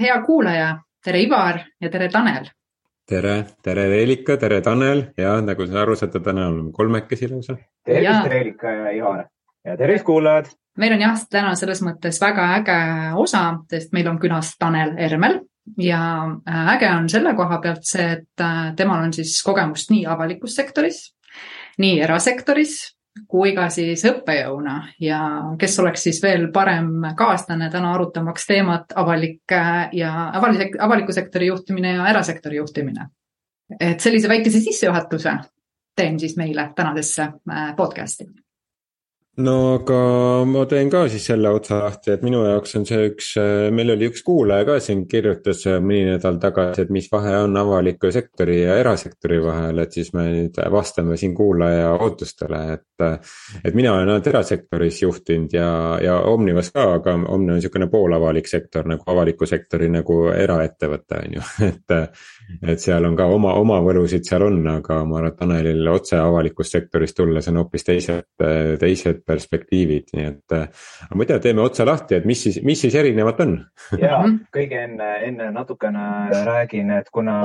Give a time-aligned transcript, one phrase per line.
[0.00, 0.70] hea kuulaja,
[1.04, 2.48] tere Ivar ja tere Tanel.
[3.10, 7.56] tere, tere Reelika, tere Tanel ja nagu sa aru saad, täna oleme kolmekesi lausa.
[7.84, 9.24] tervist, Reelika ja Ivar
[9.64, 10.50] ja tervist, kuulajad.
[10.78, 12.80] meil on jah, täna selles mõttes väga äge
[13.16, 15.40] osa, sest meil on külas Tanel Ermel
[15.78, 16.02] ja
[16.48, 20.54] äh, äge on selle koha pealt see, et äh, temal on siis kogemust nii avalikus
[20.56, 21.10] sektoris,
[21.78, 22.78] nii erasektoris
[23.28, 25.20] kui ka siis õppejõuna ja
[25.58, 29.54] kes oleks siis veel parem kaaslane täna arutamaks teemat avalik
[29.92, 33.08] ja avalik, avaliku sektori juhtimine ja erasektori juhtimine.
[33.80, 35.32] et sellise väikese sissejuhatuse
[35.96, 38.24] teen siis meile tänasesse äh, podcast'i
[39.38, 39.98] no aga
[40.48, 43.28] ma teen ka siis selle otsa lahti, et minu jaoks on see üks,
[43.72, 48.10] meil oli üks kuulaja ka siin kirjutas mõni nädal tagasi, et mis vahe on avaliku
[48.12, 52.86] sektori ja erasektori vahel, et siis me nüüd vastame siin kuulaja ootustele, et.
[53.64, 55.70] et mina olen ainult erasektoris juhtinud ja,
[56.02, 61.38] ja Omnivas ka, aga Omni on niisugune poolavalik sektor nagu avaliku sektori nagu eraettevõte on
[61.38, 61.96] ju, et.
[62.66, 66.18] et seal on ka oma, oma võlusid seal on, aga ma arvan, et Tanelil otse
[66.18, 68.26] avalikust sektorist tulles on hoopis teised,
[68.80, 70.54] teised perspektiivid, nii et.
[70.56, 70.66] Äh,
[71.06, 73.56] aga ma ei tea, teeme otsa lahti, et mis siis, mis siis erinevat on?
[74.00, 74.20] ja
[74.54, 76.04] kõige enne, enne natukene
[76.46, 77.36] räägin, et kuna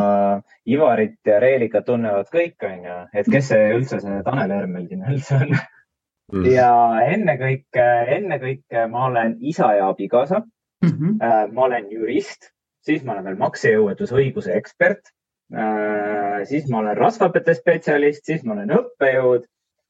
[0.70, 5.06] Ivarit ja Reelikat tunnevad kõik, on ju, et kes see üldse see Tanel Hermel siin
[5.10, 6.46] üldse on mm..
[6.54, 6.72] ja
[7.06, 7.88] ennekõike,
[8.20, 10.90] ennekõike ma olen isa ja abikaasa mm.
[10.90, 11.54] -hmm.
[11.54, 12.52] ma olen jurist,
[12.86, 15.12] siis ma olen veel maksejõuetusõiguse ekspert
[15.54, 19.46] äh, siis ma olen rasvapete spetsialist, siis ma olen õppejõud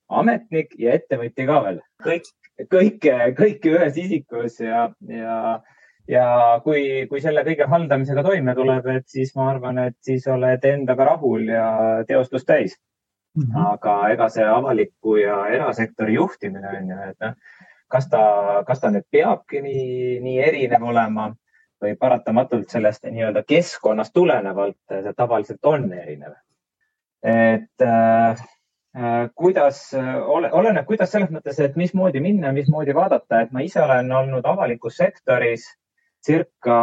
[0.09, 1.79] ametnik ja ettevõtja ka veel.
[2.05, 2.27] kõik,
[2.71, 5.37] kõike, kõike ühes isikus ja, ja,
[6.07, 6.25] ja
[6.63, 11.09] kui, kui selle kõige haldamisega toime tuleb, et siis ma arvan, et siis oled endaga
[11.11, 11.69] rahul ja
[12.07, 12.77] teostust täis
[13.35, 13.43] mm.
[13.43, 13.71] -hmm.
[13.73, 17.33] aga ega see avaliku ja erasektori juhtimine on ju, et noh,
[17.87, 18.21] kas ta,
[18.67, 21.33] kas ta nüüd peabki nii, nii erinev olema
[21.81, 26.33] või paratamatult sellest nii-öelda keskkonnast tulenevalt see tavaliselt on erinev.
[27.23, 28.35] et Äh,
[29.35, 30.15] kuidas, äh,
[30.55, 34.97] oleneb, kuidas selles mõttes, et mismoodi minna, mismoodi vaadata, et ma ise olen olnud avalikus
[35.01, 35.67] sektoris
[36.25, 36.77] circa,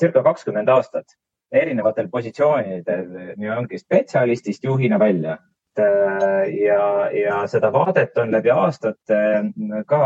[0.00, 1.18] circa kakskümmend aastat
[1.52, 3.04] erinevatel positsioonidel,
[3.36, 5.38] nii ongi spetsialistist juhina välja.
[5.78, 9.18] Äh, ja, ja seda vaadet on läbi aastate
[9.86, 10.00] ka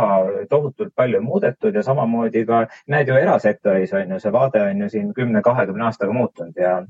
[0.51, 4.91] tohutult palju muudetud ja samamoodi ka näed ju erasektoris on ju, see vaade on ju
[4.93, 6.83] siin kümne, kahekümne aastaga muutunud ja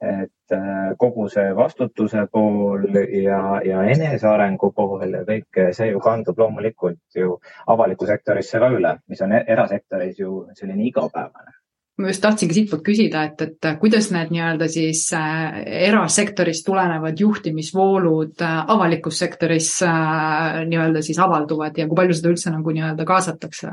[0.00, 2.84] et äh, kogu see vastutuse pool
[3.22, 8.98] ja, ja enesearengu pool ja kõik see ju kandub loomulikult ju avalikku sektorisse ka üle,
[9.08, 11.56] mis on erasektoris ju selline igapäevane
[11.96, 18.44] ma just tahtsingi siitpoolt küsida, et, et kuidas need nii-öelda siis äh, erasektorist tulenevad juhtimisvoolud
[18.44, 23.72] äh, avalikus sektoris äh, nii-öelda siis avalduvad ja kui palju seda üldse nagu nii-öelda kaasatakse?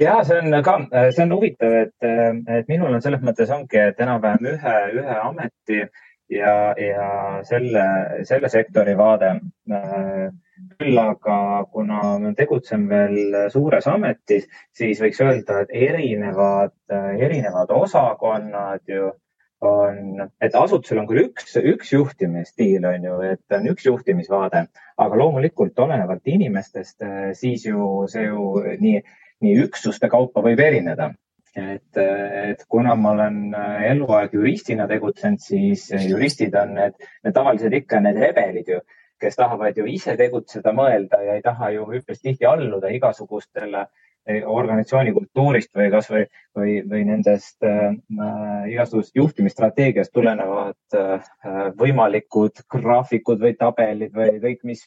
[0.00, 0.78] Ja see on ka,
[1.10, 2.08] see on huvitav, et,
[2.58, 5.82] et minul on selles mõttes ongi, et enam-vähem ühe, ühe ameti
[6.30, 7.08] ja, ja
[7.46, 7.84] selle,
[8.28, 9.36] selle sektori vaade.
[10.78, 11.36] küll aga
[11.72, 16.74] kuna ma tegutsen veel suures ametis, siis võiks öelda, et erinevad,
[17.18, 19.10] erinevad osakonnad ju
[19.64, 24.64] on, et asutusel on küll üks, üks juhtimisstiil on ju, et on üks juhtimisvaade,
[25.00, 27.02] aga loomulikult olenevalt inimestest,
[27.38, 28.50] siis ju see ju
[28.80, 29.00] nii
[29.42, 31.12] nii üksuste kaupa võib erineda.
[31.54, 33.54] et, et kuna ma olen
[33.86, 38.80] eluaeg juristina tegutsenud, siis juristid on need, need tavaliselt ikka need rebelid ju,
[39.22, 44.02] kes tahavad ju ise tegutseda, mõelda ja ei taha ju üpris tihti alluda igasugustele äh,
[44.26, 46.24] organisatsiooni kultuurist või kasvõi
[46.56, 47.92] või, või nendest äh,
[48.70, 51.28] igasugusest juhtimisstrateegiast tulenevad äh,
[51.78, 54.86] võimalikud graafikud või tabelid või kõik, mis,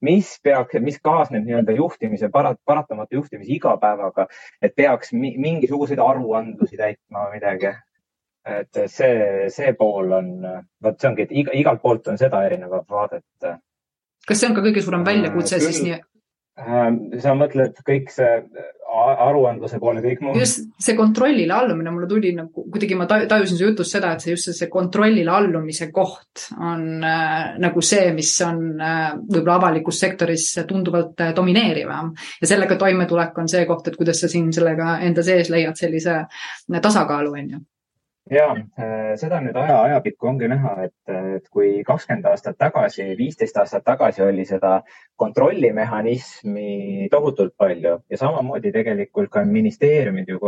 [0.00, 4.26] mis peaks, mis kaasneb nii-öelda juhtimise parat,, paratamatu juhtimise igapäevaga,
[4.62, 7.76] et peaks mi, mingisuguseid aruandlusi täitma või midagi.
[8.50, 10.28] et see, see pool on,
[10.82, 13.50] vot see ongi, et iga, igalt poolt on seda erinevat vaadet.
[14.26, 16.00] kas see on ka kõige suurem väljakutse äh, siis nii?
[16.60, 18.28] Ähm, sa mõtled kõik see
[18.90, 20.34] aruandluse poole, kõik muu?
[20.38, 24.34] just see kontrollile allumine, mulle tuli nagu kuidagi ma tajusin su jutust seda, et see
[24.34, 30.50] just see kontrollile allumise koht on äh, nagu see, mis on äh, võib-olla avalikus sektoris
[30.68, 32.12] tunduvalt äh, domineerivam
[32.42, 36.18] ja sellega toimetulek on see koht, et kuidas sa siin sellega enda sees leiad sellise
[36.24, 37.62] äh, tasakaalu, on ju
[38.30, 43.56] ja äh, seda nüüd aja, ajapikku ongi näha, et, et kui kakskümmend aastat tagasi, viisteist
[43.58, 44.80] aastat tagasi oli seda
[45.20, 50.38] kontrollimehhanismi tohutult palju ja samamoodi tegelikult ka ministeeriumid ju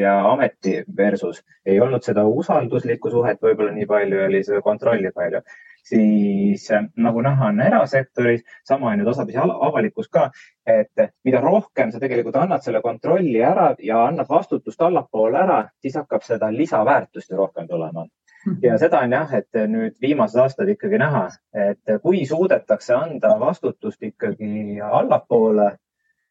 [0.00, 5.40] ja ameti versus ei olnud seda usalduslikku suhet võib-olla nii palju, oli seda kontrolli palju.
[5.82, 10.30] Siis nagu näha on erasektoris, sama on ju tasapisi avalikus ka,
[10.66, 15.96] et mida rohkem sa tegelikult annad selle kontrolli ära ja annad vastutust allapoole ära, siis
[15.98, 18.06] hakkab seda lisaväärtust ju rohkem tulema.
[18.62, 24.02] Ja seda on jah, et nüüd viimased aastad ikkagi näha, et kui suudetakse anda vastutust
[24.02, 25.76] ikkagi allapoole,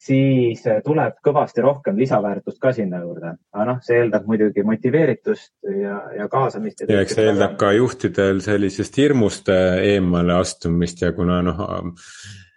[0.02, 3.36] siis tuleb kõvasti rohkem lisaväärtust ka sinna juurde.
[3.54, 6.84] aga noh, see eeldab muidugi motiveeritust ja, ja kaasamist.
[6.88, 11.66] ja eks see eeldab ka juhtidel sellisest hirmust eemale astumist ja kuna noh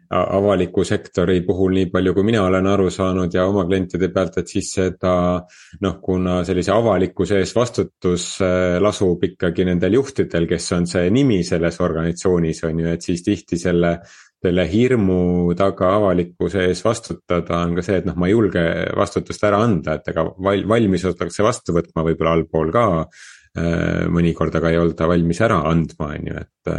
[0.10, 4.52] avaliku sektori puhul, nii palju kui mina olen aru saanud ja oma klientide pealt, et
[4.52, 5.14] siis seda
[5.82, 11.42] noh, kuna sellise avalikkuse ees vastutus äh, lasub ikkagi nendel juhtidel, kes on see nimi
[11.48, 13.98] selles organisatsioonis, on ju, et siis tihti selle
[14.46, 18.66] selle hirmu taga avalikkuse ees vastutada on ka see, et noh, ma ei julge
[18.98, 22.86] vastutust ära anda, et ega val-, valmis ollakse vastu võtma võib-olla allpool ka.
[23.56, 26.74] Äh, mõnikord aga ei olda valmis ära andma, on ju, et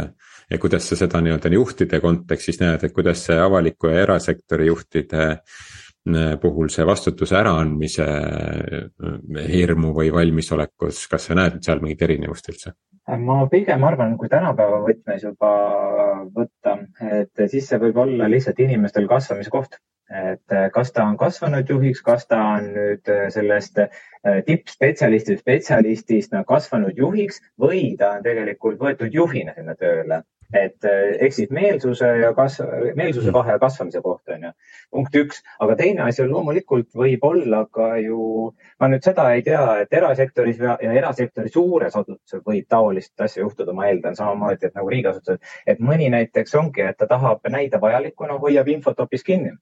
[0.47, 5.23] ja kuidas sa seda nii-öelda juhtide kontekstis näed, et kuidas see avaliku ja erasektori juhtide
[5.27, 12.53] äh, puhul see vastutuse äraandmise äh, hirmu või valmisolekus, kas sa näed seal mingit erinevust
[12.53, 12.77] üldse?
[13.07, 15.51] Ma pigem arvan, kui tänapäeva võtmes juba
[16.35, 16.77] võtta,
[17.19, 19.79] et siis see võib olla lihtsalt inimestel kasvamise koht.
[20.07, 26.95] Et kas ta on kasvanud juhiks, kas ta on nüüd sellest äh, tippspetsialistist, spetsialistist kasvanud
[26.95, 30.21] juhiks või ta on tegelikult võetud juhina sinna tööle.
[30.55, 34.36] Et eh, ehk siis meelsuse ja kasv, meelsuse vahe kasvamise kohta
[34.91, 35.41] punkt üks.
[35.59, 39.93] aga teine asi on loomulikult võib olla ka ju, ma nüüd seda ei tea, et
[39.93, 44.89] erasektoris ja, ja erasektori suures asutuses võib taolist asja juhtuda, ma eeldan samamoodi, et nagu
[44.91, 49.53] riigiasutused, et mõni näiteks ongi, et ta tahab näida vajalikuna, hoiab infot hoopis kinni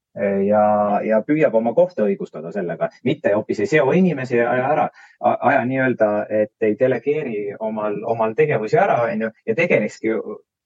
[0.48, 0.66] ja,
[1.06, 4.90] ja püüab oma kohta õigustada sellega, mitte hoopis ei seo inimesi ja aja ära,
[5.22, 6.12] aja nii-öelda,
[6.44, 10.14] et ei delegeeri omal, omal tegevusi ära, on ju, ja tegelikski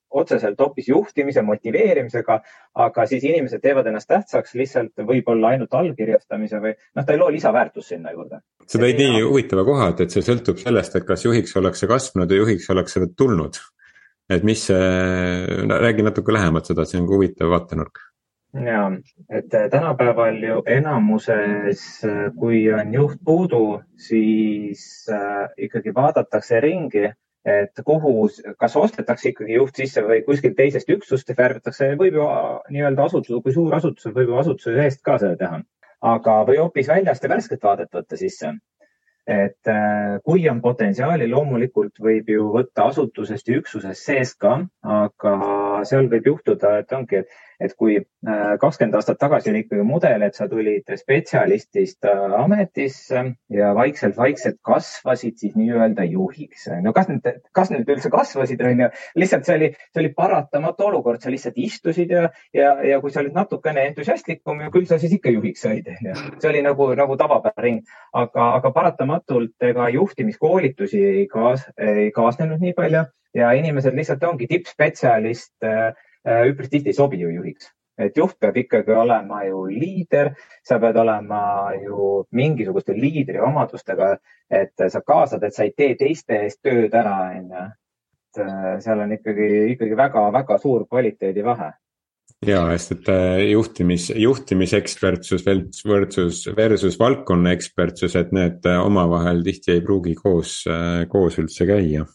[0.10, 2.40] otseselt hoopis juhtimise, motiveerimisega,
[2.86, 7.30] aga siis inimesed teevad ennast tähtsaks lihtsalt võib-olla ainult allkirjastamise või noh, ta ei loo
[7.34, 8.42] lisaväärtust sinna juurde.
[8.66, 12.32] sa tõid nii huvitava koha, et, et see sõltub sellest, et kas juhiks ollakse kasvanud
[12.32, 13.62] ja juhiks ollakse tulnud.
[14.30, 14.78] et mis see,
[15.70, 18.06] räägi natuke lähemalt seda, see on ka huvitav vaatenurk
[18.54, 18.92] ja,
[19.30, 22.02] et tänapäeval ju enamuses,
[22.40, 27.12] kui on juht puudu, siis äh, ikkagi vaadatakse ringi
[27.46, 32.26] et kuhu, kas ostetakse ikkagi juht sisse või kuskilt teisest üksust värvatakse, võib ju
[32.74, 35.62] nii-öelda asutus, kui suur asutus võib ju asutuse seest ka seda teha.
[36.02, 38.54] aga, või hoopis väljast ja värsket vaadet võtta sisse.
[39.28, 45.34] et äh, kui on potentsiaali, loomulikult võib ju võtta asutusest ja üksusest seest ka, aga
[45.88, 50.24] seal võib juhtuda, et ongi, et et kui äh, kakskümmend aastat tagasi oli ikkagi mudel,
[50.24, 53.24] et sa tulid spetsialistist äh, ametisse
[53.54, 56.70] ja vaikselt-vaikselt kasvasid siis nii-öelda juhiks.
[56.84, 58.90] no kas nüüd, kas nüüd üldse kasvasid, on ju,
[59.20, 63.24] lihtsalt see oli, see oli paratamatu olukord, sa lihtsalt istusid ja, ja, ja kui sa
[63.24, 65.92] olid natukene entusiastlikum, küll sa siis ikka juhiks said.
[66.40, 67.84] see oli nagu, nagu tavapärane,
[68.16, 73.04] aga, aga paratamatult ega juhtimiskoolitusi ei kaas-, ei kaasnenud nii palju
[73.34, 75.94] ja inimesed lihtsalt ongi tippspetsialist äh,
[76.28, 77.72] Äh, üpris tihti ei sobi ju juhiks.
[78.00, 80.30] et juht peab ikkagi olema ju liider,
[80.64, 84.14] sa pead olema ju mingisuguste liidri omadustega,
[84.48, 87.66] et sa kaasad, et sa ei tee teiste eest tööd ära, onju.
[88.30, 91.74] et äh, seal on ikkagi, ikkagi väga-väga suur kvaliteedivahe
[92.48, 93.12] ja, sest et
[93.50, 95.44] juhtimis, juhtimisekspertsus
[95.88, 100.62] versus, versus valdkonna ekspertsus, et need omavahel tihti ei pruugi koos,
[101.12, 102.08] koos üldse käia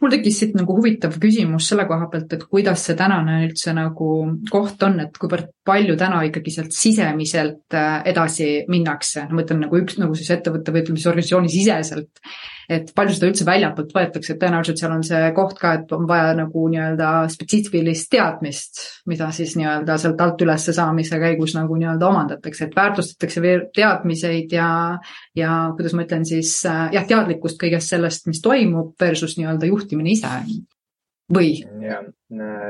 [0.00, 4.10] mul tekkis siit nagu huvitav küsimus selle koha pealt, et kuidas see tänane üldse nagu
[4.50, 9.80] koht on, et kuivõrd palju täna ikkagi sealt sisemiselt äh, edasi minnakse, ma mõtlen nagu
[9.80, 12.24] üks nagu siis ettevõtte või ütleme siis organisatsiooni siseselt
[12.68, 16.04] et palju seda üldse väljapoolt võetakse, et tõenäoliselt seal on see koht ka, et on
[16.08, 22.10] vaja nagu nii-öelda spetsiifilist teadmist, mida siis nii-öelda sealt alt üles saamise käigus nagu nii-öelda
[22.10, 24.68] omandatakse, et väärtustatakse teadmiseid ja,
[25.36, 30.12] ja kuidas ma ütlen siis äh, jah, teadlikkust kõigest sellest, mis toimub versus nii-öelda juhtimine
[30.12, 30.30] ise
[31.32, 31.52] või?
[31.84, 32.04] jah,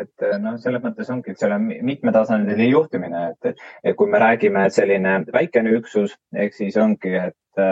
[0.02, 4.66] et noh, selles mõttes ongi, et seal on mitmetasandiline juhtimine, et, et kui me räägime,
[4.66, 7.64] et selline väikene üksus ehk siis ongi, et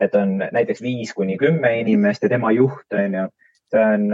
[0.00, 3.28] et on näiteks viis kuni kümme inimest ja tema juht on ju,
[3.72, 4.04] see on,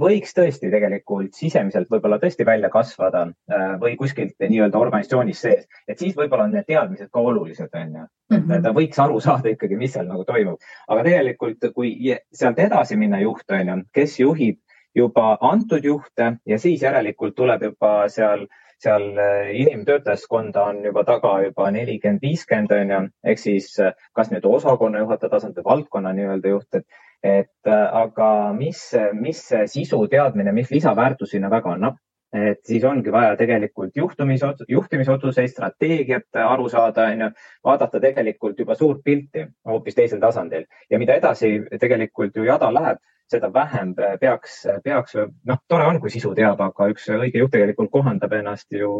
[0.00, 6.02] võiks tõesti tegelikult sisemiselt võib-olla tõesti välja kasvada äh, või kuskilt nii-öelda organisatsioonis sees, et
[6.02, 8.08] siis võib-olla on need teadmised ka olulised, on ju.
[8.32, 8.64] et mhm.
[8.64, 10.58] ta võiks aru saada ikkagi, mis seal nagu toimub,
[10.88, 11.94] aga tegelikult, kui
[12.32, 14.60] sealt edasi minna juht on ju, kes juhib
[14.94, 21.04] juba antud juhte ja siis järelikult tuleb juba seal äh, seal äh, inimtöötajaskonda on juba
[21.04, 25.68] taga juba nelikümmend, viiskümmend on ju, ehk siis äh, kas nüüd osakonna juhataja tasand või
[25.70, 28.80] valdkonna nii-öelda juht, et, et aga mis,
[29.14, 32.00] mis sisu teadmine, mis lisaväärtus sinna taga annab?
[32.32, 37.28] et siis ongi vaja tegelikult juhtumis, juhtimisotsuseid, strateegiat aru saada, onju,
[37.64, 43.02] vaadata tegelikult juba suurt pilti hoopis teisel tasandil ja mida edasi tegelikult ju jada läheb,
[43.32, 45.16] seda vähem peaks, peaks,
[45.48, 48.90] noh, tore on, kui sisu teab, aga üks õige juht tegelikult kohandab ennast ju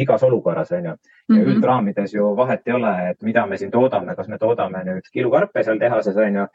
[0.00, 0.92] igas olukorras, onju.
[0.92, 1.50] ja mm -hmm.
[1.54, 5.64] üldraamides ju vahet ei ole, et mida me siin toodame, kas me toodame nüüd kilukarpe
[5.64, 6.46] seal tehases, onju,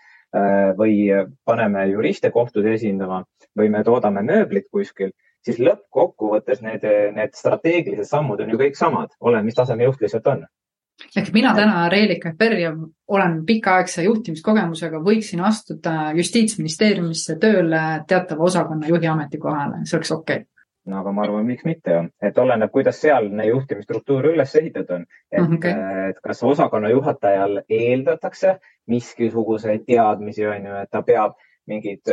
[0.77, 0.95] või
[1.45, 3.23] paneme juriste kohtus esindama
[3.57, 5.13] või me toodame mööblit kuskil
[5.45, 10.27] siis lõppkokkuvõttes need, need strateegilised sammud on ju kõik samad, oleneb, mis taseme juht lihtsalt
[10.33, 10.45] on.
[11.15, 12.73] ehk mina täna Reelika Perja
[13.07, 20.54] olen pikaaegse juhtimiskogemusega, võiksin astuda justiitsministeeriumisse tööle teatava osakonna juhi ametikohale, see oleks okei okay
[20.93, 25.05] aga ma arvan, miks mitte et oleneb, kuidas sealne juhtimisstruktuur üles ehitatud on.
[25.31, 32.11] et okay., et kas osakonna juhatajal eeldatakse miskisuguseid teadmisi, on ju, et ta peab mingid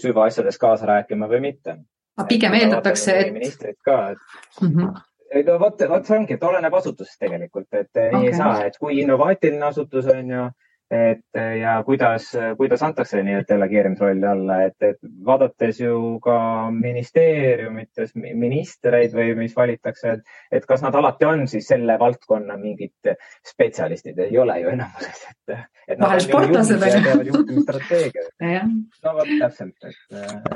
[0.00, 1.76] süvaasjades kaasa rääkima või mitte
[2.16, 3.32] aga pigem eeldatakse, et.
[3.32, 4.70] ministrid ka, et mm.
[4.70, 5.02] -hmm
[5.42, 8.26] no vot, vot see ongi, et oleneb asutusest tegelikult, et okay.
[8.26, 10.44] ei saa, et kui innovaatiline asutus on ju
[10.90, 16.36] et ja kuidas, kuidas antakse nii-öelda delegeerimisrolli alla, et, et vaadates ju ka
[16.74, 23.14] ministeeriumites ministreid või mis valitakse, et, et kas nad alati on siis selle valdkonna mingid
[23.48, 25.98] spetsialistid, ei ole ju enamuses, et, et.
[26.00, 27.32] vahel sportlased on ju.
[29.06, 29.98] no vot täpselt, et.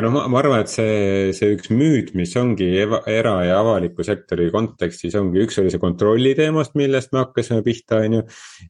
[0.03, 4.51] no ma, ma arvan, et see, see üks müüt, mis ongi era- ja avaliku sektori
[4.53, 8.25] kontekstis ongi, üks oli see kontrolli teemast, millest me hakkasime pihta, on ju.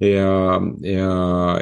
[0.07, 0.33] ja,
[0.87, 1.13] ja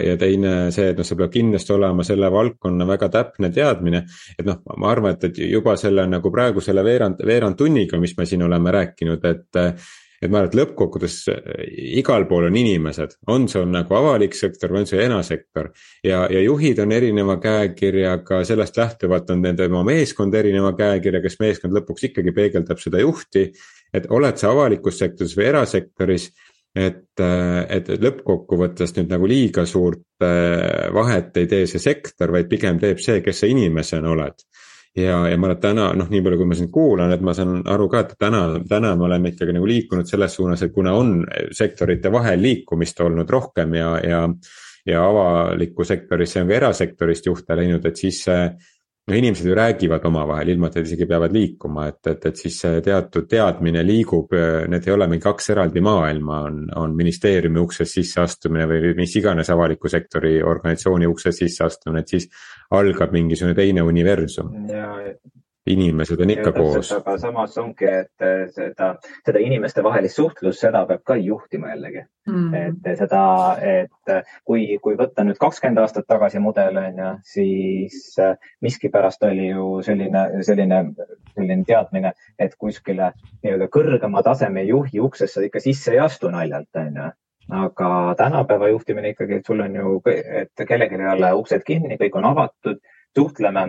[0.02, 4.04] ja teine see, et noh, sul peab kindlasti olema selle valdkonna väga täpne teadmine.
[4.38, 8.16] et noh, ma arvan, et, et juba selle nagu praegu selle veerand, veerand tunniga, mis
[8.18, 9.62] me siin oleme rääkinud, et
[10.22, 11.16] et ma arvan, et lõppkokkuvõttes
[12.00, 15.70] igal pool on inimesed, on see on nagu avalik sektor või on see erasektor.
[16.04, 21.40] ja, ja juhid on erineva käekirjaga, sellest lähtuvalt on nende oma meeskond erineva käekirjaga, kes
[21.40, 23.50] meeskond lõpuks ikkagi peegeldab seda juhti.
[23.94, 26.30] et oled sa avalikus sektoris või erasektoris
[26.76, 27.22] et,
[27.72, 33.00] et lõppkokkuvõttes nüüd nagu liiga suurt äh, vahet ei tee see sektor, vaid pigem teeb
[33.02, 34.44] see, kes sa inimesena oled.
[34.96, 37.62] ja, ja ma et täna noh, nii palju, kui ma sind kuulan, et ma saan
[37.68, 41.18] aru ka, et täna, täna me oleme ikkagi nagu liikunud selles suunas, et kuna on
[41.52, 44.22] sektorite vahel liikumist olnud rohkem ja, ja
[44.86, 48.42] ja avalikku sektorisse on ka erasektorist juhte läinud, et siis see
[49.06, 52.58] no inimesed ju räägivad omavahel, ilma et nad isegi peavad liikuma, et, et, et siis
[52.64, 54.34] see teatud teadmine liigub,
[54.72, 59.50] need ei ole mingi kaks eraldi maailma, on, on ministeeriumi uksest sisseastumine või mis iganes
[59.54, 62.30] avaliku sektori organisatsiooni uksest sisseastumine, et siis
[62.74, 64.54] algab mingisugune teine universum.
[64.72, 64.90] ja,
[65.66, 66.92] inimesed on ikka koos.
[66.92, 68.92] aga samas ongi, et seda,
[69.26, 72.04] seda inimestevahelist suhtlust, seda peab ka juhtima jällegi.
[72.26, 72.54] Mm..
[72.84, 73.22] et seda,
[73.62, 74.14] et
[74.46, 78.16] kui, kui võtta nüüd kakskümmend aastat tagasi mudel on ju, siis
[78.66, 80.80] miskipärast oli ju selline, selline,
[81.36, 83.12] selline teadmine, et kuskile
[83.44, 87.12] nii-öelda kõrgema taseme juhi uksesse ikka sisse ei astu naljalt, on ju.
[87.46, 92.18] Aga tänapäeva juhtimine ikkagi, et sul on ju, et kellelgi ei ole uksed kinni, kõik
[92.18, 92.80] on avatud
[93.16, 93.64] suhtleme,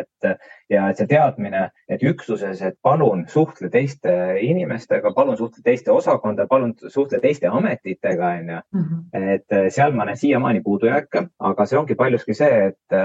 [0.00, 0.28] et
[0.70, 4.12] ja et see teadmine, et üksuses, et palun suhtle teiste
[4.44, 8.60] inimestega, palun suhtle teiste osakonda, palun suhtle teiste ametitega, onju.
[8.76, 9.00] Mhm.
[9.32, 13.00] et seal ma näen siiamaani puudujääke, aga see ongi paljuski see, et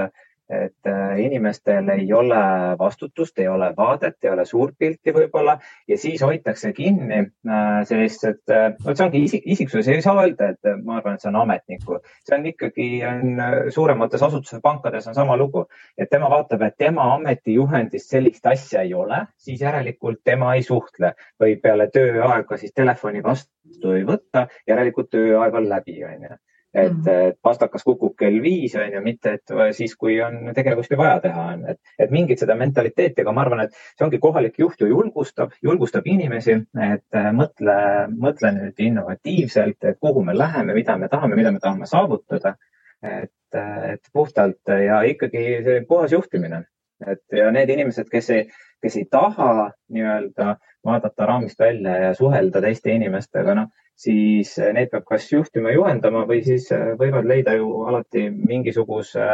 [0.50, 2.38] et äh, inimestel ei ole
[2.78, 5.56] vastutust, ei ole vaadet, ei ole suurt pilti võib-olla
[5.88, 10.22] ja siis hoitakse kinni äh, sellist, et äh, vot see ongi isik, isiksus, ei saa
[10.22, 13.42] öelda, et ma arvan, et see on ametniku, see on ikkagi, on
[13.74, 15.66] suuremates asutustes, pankades on sama lugu,
[15.98, 21.14] et tema vaatab, et tema ametijuhendis sellist asja ei ole, siis järelikult tema ei suhtle.
[21.42, 26.36] Või peale tööaega siis telefoni vastu ei võta, järelikult tööaeg on läbi, onju
[26.76, 30.92] et mm, et pastakas kukub kell viis, on ju, mitte et siis, kui on tegevust
[30.92, 34.20] ju vaja teha, on, et, et mingit seda mentaliteeti, aga ma arvan, et see ongi
[34.22, 37.78] kohalik juht ju julgustab, julgustab inimesi, et äh, mõtle,
[38.12, 42.56] mõtle nüüd innovatiivselt, et kuhu me läheme, mida me tahame, mida me tahame saavutada.
[43.04, 43.56] et,
[43.92, 46.62] et puhtalt ja ikkagi see puhas juhtimine,
[47.06, 48.46] et ja need inimesed, kes ei,
[48.82, 54.90] kes ei taha nii-öelda vaadata raamist välja ja suhelda teiste inimestega, noh siis eh, neid
[54.92, 59.28] peab kas juhtima, juhendama või siis eh, võivad leida ju alati mingisuguse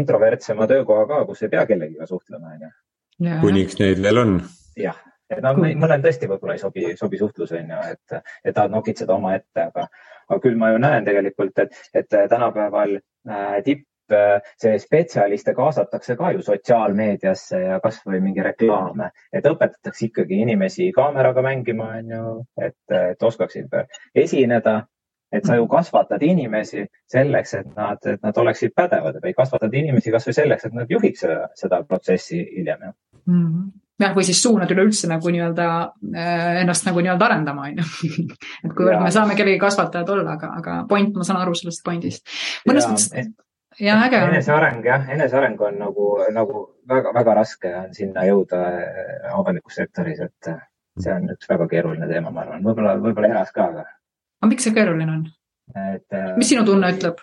[0.00, 2.72] introvertsema töökoha ka, kus ei pea kellegiga suhtlema, onju.
[3.44, 4.38] kuniks neid veel on.
[4.78, 4.98] jah,
[5.30, 9.68] et no mõnel tõesti võib-olla ei sobi, sobi suhtlus, onju, et, et tahad nokitseda omaette,
[9.68, 9.86] aga,
[10.28, 13.86] aga küll ma ju näen tegelikult, et, et tänapäeval äh, tipp
[14.60, 21.44] see spetsialiste kaasatakse ka ju sotsiaalmeediasse ja kasvõi mingi reklaame, et õpetatakse ikkagi inimesi kaameraga
[21.46, 22.24] mängima, on ju,
[22.60, 23.76] et, et oskaksid
[24.14, 24.80] esineda
[25.32, 30.10] et sa ju kasvatad inimesi selleks, et nad, et nad oleksid pädevad või kasvatad inimesi
[30.10, 33.46] kasvõi selleks, et nad juhiks seda, seda protsessi hiljem mm.
[33.46, 35.66] -hmm jah, või siis suunad üleüldse nagu nii-öelda
[36.16, 38.08] äh, ennast nagu nii-öelda arendama, on ju.
[38.64, 42.24] et kuivõrd me saame kellegi kasvatajad olla, aga, aga point, ma saan aru sellest pointist.
[42.68, 43.34] mõnes mõttes
[43.80, 44.34] ja äge on.
[44.34, 50.52] eneseareng jah, eneseareng on nagu, nagu väga-väga raske on sinna jõuda äh, avalikus sektoris, et
[51.00, 53.86] see on üks väga keeruline teema, ma arvan, võib-olla, võib-olla eras ka, aga.
[54.42, 55.26] aga miks see keeruline on?
[55.76, 56.06] et.
[56.12, 57.22] Äh, mis sinu tunne ütleb?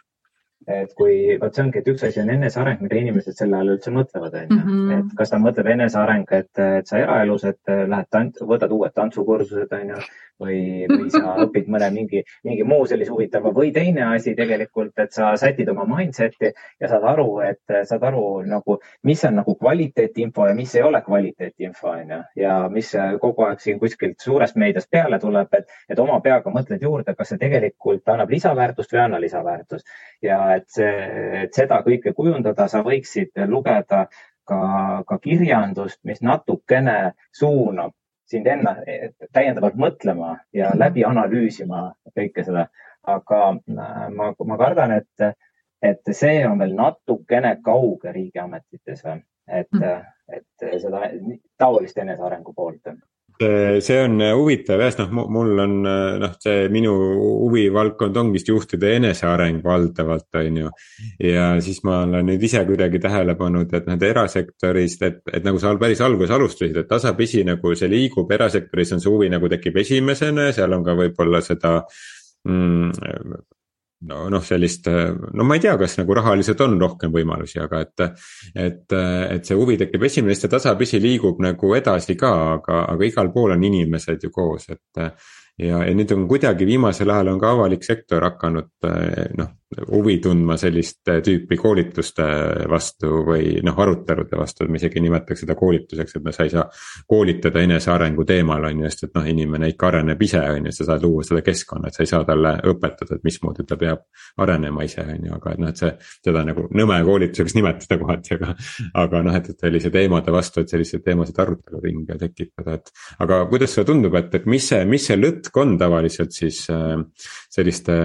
[0.68, 3.92] et kui, vot see ongi, et üks asi on eneseareng, mida inimesed selle all üldse
[3.96, 4.58] mõtlevad, onju.
[4.58, 4.90] Mhm.
[4.98, 9.72] et kas ta mõtleb eneseareng, et, et sa eraelus, et lähed tant-, võtad uued tantsukursused,
[9.80, 10.02] onju,
[10.40, 15.16] või, või sa õpid mõne mingi, mingi muu sellise huvitava või teine asi tegelikult, et
[15.16, 18.78] sa sätid oma mindset'i ja saad aru, et saad aru nagu,
[19.08, 22.22] mis on nagu kvaliteetinfo ja mis ei ole kvaliteetinfo, onju.
[22.44, 26.82] ja mis kogu aeg siin kuskilt suurest meediast peale tuleb, et, et oma peaga mõtled
[26.84, 29.86] juurde, kas see tegelikult annab lisaväärtust või ei anna lisaväärtust.
[30.22, 30.96] ja et see,
[31.44, 34.08] et seda kõike kujundada, sa võiksid lugeda
[34.48, 34.60] ka,
[35.08, 37.94] ka kirjandust, mis natukene suunab
[38.28, 38.76] sind enna
[39.34, 42.68] täiendavalt mõtlema ja läbi analüüsima kõike seda.
[43.08, 45.36] aga äh, ma, ma kardan, et,
[45.82, 49.06] et see on veel natukene kauge riigiametites,
[49.48, 50.02] et, mhm.
[50.36, 51.06] et seda
[51.58, 52.92] taolist enesearengu poolt
[53.40, 55.76] see on huvitav jah, sest noh, mul on
[56.22, 56.94] noh, see minu
[57.44, 60.72] huvivaldkond ongi vist juhtide eneseareng valdavalt, on ju.
[61.24, 65.62] ja siis ma olen nüüd ise kuidagi tähele pannud, et noh, erasektorist, et, et nagu
[65.62, 69.78] sa päris alguses alustasid, et tasapisi nagu see liigub, erasektoris on see huvi nagu tekib
[69.84, 71.78] esimesena ja seal on ka võib-olla seda
[72.48, 73.38] mm,
[74.06, 78.06] no noh, sellist, no ma ei tea, kas nagu rahaliselt on rohkem võimalusi, aga et.
[78.54, 83.32] et, et see huvi tekib esimesest ja tasapisi liigub nagu edasi ka, aga, aga igal
[83.34, 85.02] pool on inimesed ju koos, et.
[85.58, 88.70] ja, ja nüüd on kuidagi viimasel ajal on ka avalik sektor hakanud
[89.40, 92.24] noh, huvi tundma sellist tüüpi koolituste
[92.72, 96.64] vastu või noh, arutelude vastu, ma isegi nimetaks seda koolituseks, et no sa ei saa
[97.10, 100.88] koolitada enesearengu teemal, on ju, sest et noh, inimene ikka areneb ise, on ju, sa
[100.92, 104.06] saad luua seda keskkonna, et sa ei saa talle õpetada, et mismoodi ta peab
[104.46, 105.92] arenema ise, on ju, aga et noh, et see,
[106.30, 108.56] seda nagu nõme koolituseks nimetada kohati, aga.
[109.04, 112.96] aga noh, et, et sellise teemade vastu, et selliseid teemasid aruteluringe tekitada, et.
[113.26, 116.96] aga kuidas sulle tundub, et, et mis see, mis see lõtk on tavaliselt siis äh,
[117.52, 118.00] selliste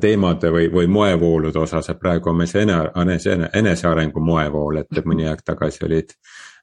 [0.00, 5.28] teemade või, või moevoolude osas, et praegu on meil see enese, enesearengu moevool, et mõni
[5.28, 6.14] aeg tagasi olid,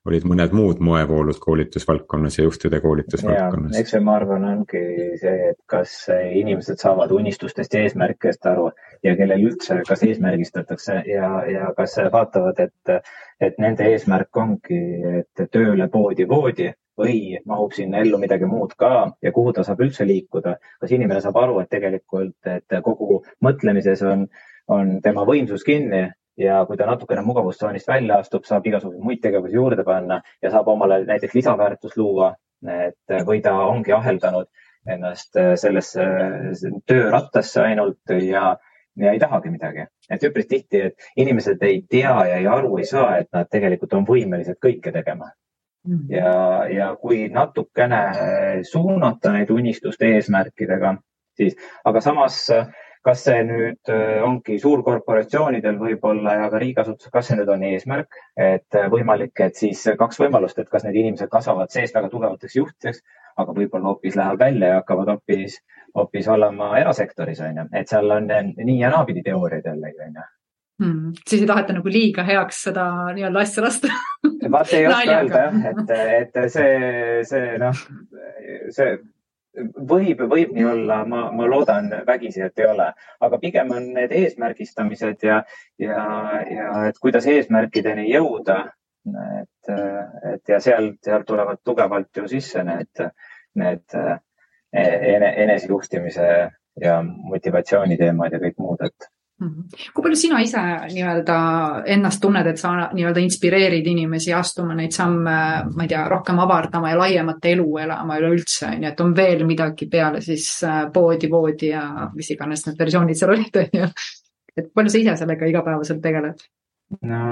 [0.10, 3.78] olid mõned muud moevoolud koolitusvaldkonnas ja juhtide koolitusvaldkonnas.
[3.78, 4.82] eks see, ma arvan, ongi
[5.22, 8.72] see, et kas inimesed saavad unistustest ja eesmärkidest aru
[9.04, 13.10] ja kellel üldse, kas eesmärgistatakse ja, ja kas vaatavad, et,
[13.40, 14.84] et nende eesmärk ongi,
[15.22, 18.92] et tööle poodi voodi või mahub sinna ellu midagi muud ka
[19.24, 20.56] ja kuhu ta saab üldse liikuda.
[20.80, 24.28] kas inimene saab aru, et tegelikult, et kogu mõtlemises on,
[24.68, 26.08] on tema võimsus kinni
[26.40, 30.68] ja kui ta natukene mugavustsoonist välja astub, saab igasuguseid muid tegevusi juurde panna ja saab
[30.72, 32.36] omale näiteks lisaväärtust luua.
[32.68, 34.48] et või ta ongi aheldanud
[34.88, 36.04] ennast sellesse
[36.88, 38.58] töörattasse ainult ja,
[39.00, 39.86] ja ei tahagi midagi.
[40.10, 43.94] et üpris tihti, et inimesed ei tea ja ei aru ei saa, et nad tegelikult
[43.94, 45.32] on võimelised kõike tegema.
[46.10, 46.34] Ja,
[46.72, 48.02] ja kui natukene
[48.68, 50.96] suunata neid unistuste eesmärkidega,
[51.40, 52.40] siis, aga samas,
[53.06, 58.20] kas see nüüd äh, ongi suurkorporatsioonidel võib-olla ja ka riigiasutusel, kas see nüüd on eesmärk,
[58.36, 63.04] et võimalik, et siis kaks võimalust, et kas need inimesed kasvavad seest väga tugevateks juhtideks,
[63.40, 65.62] aga võib-olla hoopis lähevad välja ja hakkavad hoopis,
[65.96, 70.28] hoopis olema erasektoris, on ju, et seal on nii ja naapidi teooriad jällegi, on ju
[70.80, 71.14] hmm..
[71.28, 73.94] siis ei taheta nagu liiga heaks seda nii-öelda asja lasta
[74.56, 77.86] vaat ei oska öelda jah, et, et see, see noh,
[78.76, 78.98] see
[79.90, 82.90] võib, võib nii olla, ma, ma loodan vägisi, et ei ole,
[83.26, 85.42] aga pigem on need eesmärgistamised ja,
[85.82, 86.04] ja,
[86.54, 88.60] ja et kuidas eesmärkideni jõuda.
[89.42, 89.70] et,
[90.34, 93.06] et ja sealt, sealt tulevad tugevalt ju sisse need,
[93.58, 93.96] need
[94.74, 96.28] ene, enesejuhtimise
[96.82, 99.10] ja motivatsiooni teemad ja kõik muud, et.
[99.40, 101.36] Kui palju sina ise nii-öelda
[101.94, 105.36] ennast tunned, et sa nii-öelda inspireerid inimesi astuma neid samme,
[105.72, 109.46] ma ei tea, rohkem avardama ja laiemat elu elama üleüldse, on ju, et on veel
[109.48, 113.90] midagi peale siis äh, poodi, voodi ja mis iganes need versioonid seal olid, on ju.
[114.60, 116.48] et palju sa ise sellega igapäevaselt tegeled?
[117.06, 117.24] no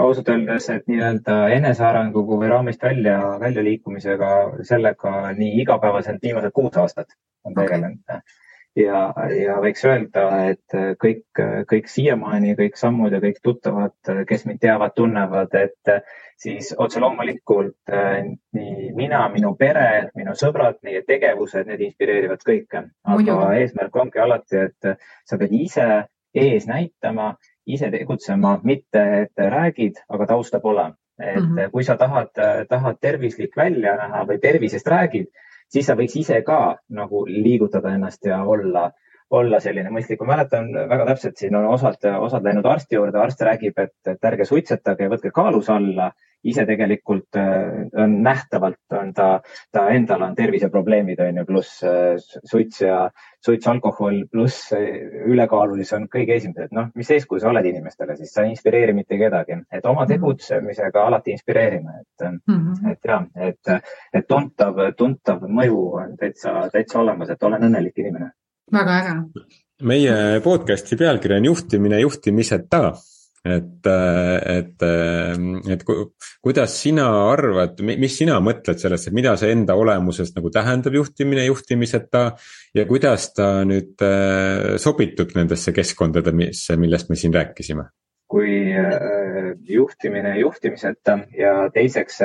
[0.00, 7.18] ausalt öeldes, et nii-öelda enesearenguga või raamist välja, väljaliikumisega, sellega nii igapäevaselt viimased kuus aastat
[7.44, 8.39] on tegelenud okay
[8.78, 9.00] ja,
[9.34, 13.96] ja võiks öelda, et kõik, kõik siiamaani kõik sammud ja kõik tuttavad,
[14.28, 15.92] kes mind teavad, tunnevad, et
[16.40, 17.92] siis otse loomulikult
[18.56, 22.86] nii mina, minu pere, minu sõbrad, meie tegevused, need inspireerivad kõike.
[23.16, 24.94] aga eesmärk ongi alati, et
[25.26, 25.90] sa pead ise
[26.34, 27.34] ees näitama,
[27.66, 30.92] ise tegutsema, mitte et räägid, aga tausta pole.
[31.20, 31.70] et mm -hmm.
[31.70, 32.30] kui sa tahad,
[32.68, 35.26] tahad tervislik välja näha või tervisest räägid,
[35.72, 38.90] siis sa võiks ise ka nagu liigutada ennast ja olla,
[39.30, 40.20] olla selline mõistlik.
[40.20, 44.30] ma mäletan väga täpselt, siin on osad, osad läinud arsti juurde, arst räägib, et, et
[44.32, 46.10] ärge suitsetage, võtke kaalus alla
[46.44, 49.40] ise tegelikult äh, on nähtavalt on ta,
[49.72, 53.02] ta endal on terviseprobleemid on ju, pluss äh, suits ja
[53.44, 54.86] suits, alkohol pluss äh,
[55.28, 56.72] ülekaalulisus on kõige esimesed.
[56.76, 60.14] noh, mis eeskuju sa oled inimestele, siis sa ei inspireeri mitte kedagi, et oma mhm.
[60.14, 62.92] tegutsemisega alati inspireerime, et mm, -hmm.
[62.92, 68.32] et ja, et, et tuntav, tuntav mõju on täitsa, täitsa olemas, et olen õnnelik inimene.
[68.72, 69.14] Väga äge
[69.82, 72.82] meie podcast'i pealkiri on juhtimine juhtimiseta
[73.44, 74.82] et, et,
[75.72, 75.84] et
[76.44, 81.46] kuidas sina arvad, mis sina mõtled sellest, et mida see enda olemusest nagu tähendab juhtimine
[81.46, 82.24] juhtimiseta
[82.76, 87.88] ja kuidas ta nüüd äh, sobitub nendesse keskkondadesse, millest me siin rääkisime?
[88.30, 92.20] kui äh, juhtimine juhtimiseta ja teiseks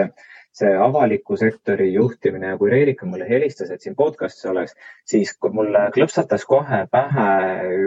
[0.56, 4.76] see avaliku sektori juhtimine ja kui Reelika mulle helistas, et siin podcast'is oleks,
[5.08, 7.28] siis mulle klõpsatas kohe pähe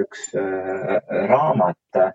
[0.03, 0.95] üks äh,
[1.33, 2.13] raamat äh,.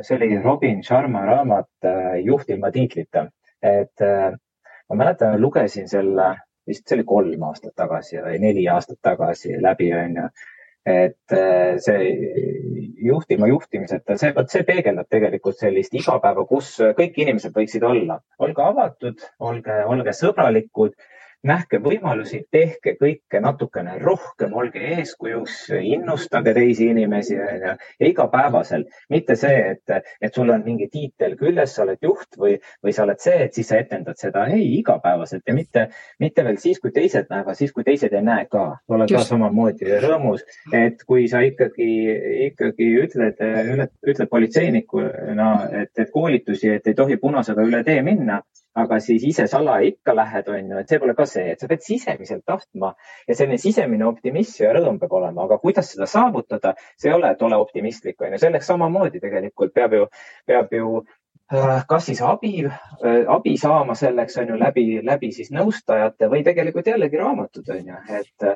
[0.00, 3.28] see oli Robin Sharma raamat äh, Juht ilma tiitlita.
[3.62, 4.32] et äh,
[4.88, 6.34] ma mäletan, lugesin selle
[6.66, 10.28] vist see oli kolm aastat tagasi või neli aastat tagasi läbi, onju
[10.84, 12.10] et äh, see
[13.04, 18.20] juhtima juhtimiseta, see, vot see peegeldab tegelikult sellist igapäeva, kus kõik inimesed võiksid olla.
[18.38, 20.94] olge avatud, olge, olge sõbralikud
[21.44, 27.74] nähke võimalusi, tehke kõike natukene rohkem, olge eeskujuks, innustage teisi inimesi ja
[28.08, 32.96] igapäevaselt, mitte see, et, et sul on mingi tiitel küljes, sa oled juht või, või
[32.96, 34.46] sa oled see, et siis sa etendad seda.
[34.54, 35.86] ei, igapäevaselt ja mitte,
[36.22, 38.64] mitte veel siis, kui teised näevad, siis kui teised ei näe ka.
[38.88, 41.90] oled ka samamoodi rõõmus, et kui sa ikkagi,
[42.48, 45.50] ikkagi ütled, ütled, ütled politseinikuna,
[45.82, 48.40] et, et koolitusi, et ei tohi punasega üle tee minna
[48.74, 51.68] aga siis ise salaja ikka lähed, on ju, et see pole ka see, et sa
[51.70, 52.94] pead sisemiselt tahtma.
[53.28, 57.30] Ja selline sisemine optimism ja rõõm peab olema, aga kuidas seda saavutada, see ei ole,
[57.34, 60.08] et ole optimistlik, on ju, selleks samamoodi tegelikult peab ju,
[60.46, 60.94] peab ju
[61.54, 66.42] äh, kas siis abi, äh, abi saama selleks on ju läbi, läbi siis nõustajate või
[66.46, 68.50] tegelikult jällegi raamatud on ju, et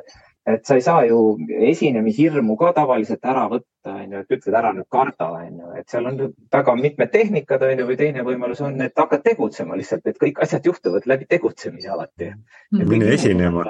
[0.49, 1.37] et sa ei saa ju
[1.69, 5.89] esinemishirmu ka tavaliselt ära võtta, on ju, et ütled ära nüüd karda, on ju, et
[5.91, 6.19] seal on
[6.53, 10.41] väga mitmed tehnikad, on ju, või teine võimalus on, et hakkad tegutsema lihtsalt, et kõik
[10.45, 12.31] asjad juhtuvad läbi tegutsemise alati.
[12.73, 13.65] mine esinema.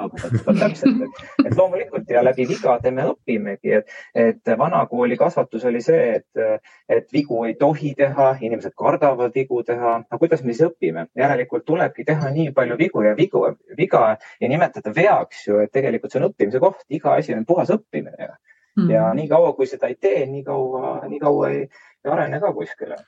[0.45, 6.19] täpselt, et, et loomulikult ja läbi vigade me õpimegi, et, et vanakooli kasvatus oli see,
[6.19, 9.97] et, et vigu ei tohi teha, inimesed kardavad vigu teha.
[10.11, 11.07] no kuidas me siis õpime?
[11.17, 13.45] järelikult tulebki teha nii palju vigu ja vigu,
[13.77, 14.03] viga
[14.41, 18.17] ei nimetada veaks ju, et tegelikult see on õppimise koht iga asi on puhas õppimine
[18.19, 18.33] ja
[18.79, 21.63] mm., ja niikaua, kui seda ei tee, nii kaua, nii kaua ei,
[22.05, 22.99] ei arene ka kuskile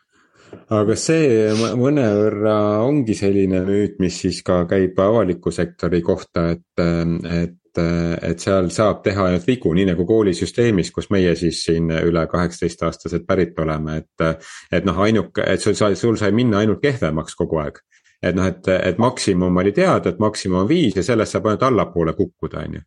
[0.75, 6.83] aga see mõnevõrra ongi selline müüt, mis siis ka käib avaliku sektori kohta, et,
[7.31, 12.25] et et seal saab teha ainult vigu, nii nagu koolisüsteemis, kus meie siis siin üle
[12.27, 14.43] kaheksateistaastased pärit oleme, et.
[14.75, 17.79] et noh, ainuke, et sul sai, sul sai minna ainult kehvemaks kogu aeg.
[18.21, 21.63] et noh, et, et maksimum oli teada, et maksimum on viis ja sellest saab ainult
[21.63, 22.83] allapoole kukkuda, on ju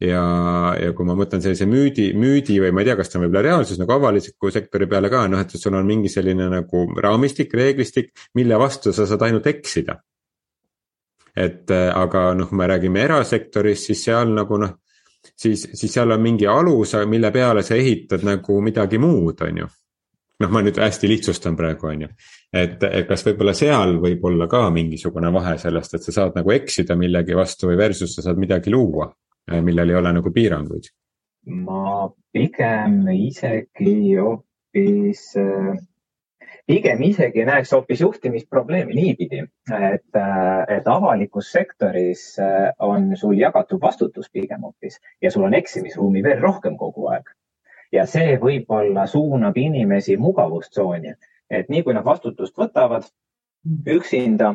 [0.00, 0.24] ja,
[0.78, 3.44] ja kui ma mõtlen sellise müüdi, müüdi või ma ei tea, kas see on võib-olla
[3.48, 8.12] reaalsus nagu avaliku sektori peale ka, noh, et sul on mingi selline nagu raamistik, reeglistik,
[8.38, 9.98] mille vastu sa saad ainult eksida.
[11.38, 14.78] et äh, aga noh, kui me räägime erasektorist, siis seal nagu noh,
[15.34, 19.68] siis, siis seal on mingi alus, mille peale sa ehitad nagu midagi muud, on ju.
[20.38, 22.08] noh, ma nüüd hästi lihtsustan praegu, on ju.
[22.52, 26.54] et, et kas võib-olla seal võib olla ka mingisugune vahe sellest, et sa saad nagu
[26.54, 29.10] eksida millegi vastu või versus sa saad midagi luua
[29.62, 30.90] millel ei ole nagu piiranguid?
[31.48, 35.76] ma pigem isegi hoopis, äh,
[36.66, 39.44] pigem isegi näeks hoopis juhtimisprobleemi niipidi,
[39.92, 42.36] et, äh, et avalikus sektoris
[42.78, 47.30] on sul jagatud vastutus pigem hoopis ja sul on eksimisruumi veel rohkem kogu aeg.
[47.92, 51.14] ja see võib-olla suunab inimesi mugavustsooni,
[51.50, 53.06] et nii kui nad vastutust võtavad
[53.88, 54.50] üksinda,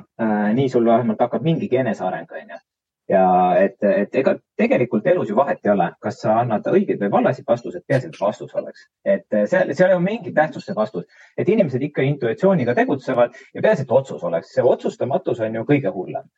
[0.54, 2.60] nii sul vähemalt hakkab mingigi eneseareng, onju
[3.10, 3.24] ja
[3.60, 7.48] et, et ega tegelikult elus ju vahet ei ole, kas sa annad õigeid või valesid
[7.48, 8.88] vastuseid, peaasi, et vastus oleks.
[9.06, 11.06] et seal, seal ei ole mingit tähtsust see vastus,
[11.38, 14.54] et inimesed ikka intuitsiooniga tegutsevad ja peaasi, et otsus oleks.
[14.56, 16.30] see otsustamatus on ju kõige hullem.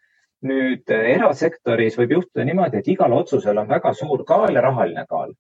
[0.45, 5.33] nüüd erasektoris võib juhtuda niimoodi, et igal otsusel on väga suur kaal ja rahaline kaal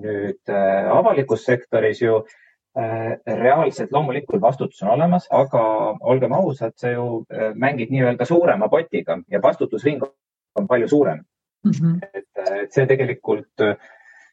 [0.00, 0.50] nüüd
[0.90, 2.24] avalikus sektoris ju
[2.74, 5.62] reaalselt loomulikult vastutus on olemas, aga
[6.00, 7.24] olgem ausad, sa ju
[7.54, 10.02] mängid nii-öelda suurema potiga ja vastutusring
[10.54, 11.24] on palju suurem
[11.64, 11.70] mm.
[11.70, 11.98] -hmm.
[12.12, 12.24] et,
[12.62, 13.64] et see tegelikult,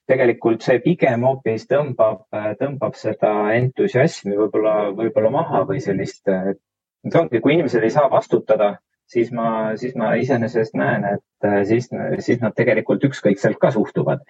[0.07, 2.25] tegelikult see pigem hoopis tõmbab,
[2.59, 8.75] tõmbab seda entusiasmi võib-olla, võib-olla maha või sellist, et ongi, kui inimesed ei saa vastutada,
[9.09, 14.23] siis ma, siis ma iseenesest näen, et siis, siis nad tegelikult ükskõikselt ka suhtuvad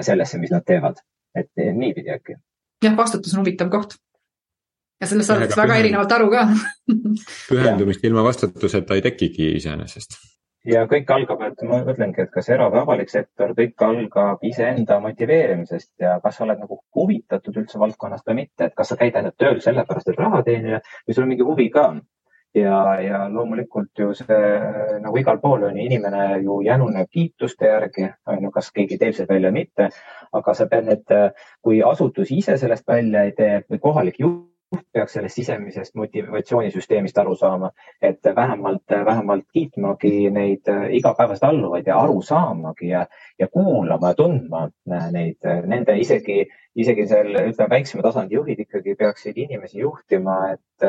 [0.00, 1.02] sellesse, mis nad teevad.
[1.34, 2.36] et niipidi äkki.
[2.84, 3.96] jah, vastutus on huvitav koht
[5.00, 6.44] ja sellest saadakse väga erinevalt aru ka
[7.50, 10.14] pühendumist ilma vastutuseta ei tekigi iseenesest
[10.68, 14.98] ja kõik algab, et ma mõtlengi, et kas era- või avalik sektor, kõik algab iseenda
[15.00, 19.16] motiveerimisest ja kas sa oled nagu huvitatud üldse valdkonnast või mitte, et kas sa käid
[19.16, 22.02] ainult tööl sellepärast, et raha teenida või sul mingi huvi ka on.
[22.54, 24.36] ja, ja loomulikult ju see
[25.02, 29.14] nagu igal pool on ju inimene ju jänuneb kiituste järgi, on ju, kas keegi teeb
[29.14, 29.88] seda välja või mitte,
[30.32, 31.14] aga sa pead need,
[31.60, 34.53] kui asutus ise sellest välja ei tee või kohalik juht
[34.92, 37.70] peaks sellest sisemisest motivatsioonisüsteemist aru saama,
[38.02, 43.06] et vähemalt, vähemalt kiitmagi neid äh, igapäevaseid alluvaid ja aru saamagi ja,
[43.38, 46.44] ja kuulama ja tundma äh, neid, äh, nende isegi,
[46.76, 50.86] isegi seal ütleme väiksema tasandi juhid ikkagi peaksid inimesi juhtima, et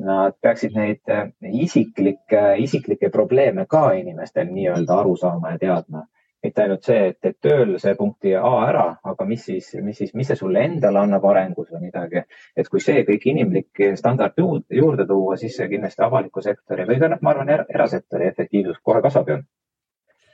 [0.00, 1.14] nad peaksid neid
[1.52, 6.06] isiklikke, isiklikke probleeme ka inimestel nii-öelda aru saama ja teadma
[6.44, 10.12] mitte ainult see, et teed tööl see punkti A ära, aga mis siis, mis siis,
[10.14, 12.22] mis see sulle endale annab arengus või midagi.
[12.56, 17.00] et kui see kõik inimlik standard juurde, juurde tuua, siis see kindlasti avaliku sektori või
[17.02, 19.38] ka ma arvan er,, erasektori efektiivsus kohe kasvab ju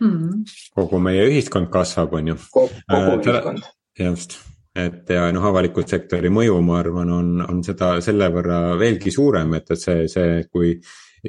[0.02, 0.46] hmm..
[0.74, 2.40] kogu meie ühiskond kasvab, on ju.
[2.52, 3.68] kogu äh, ühiskond.
[3.98, 4.40] just
[4.76, 9.52] et ja noh, avaliku sektori mõju, ma arvan, on, on seda selle võrra veelgi suurem,
[9.58, 10.74] et, et see, see, kui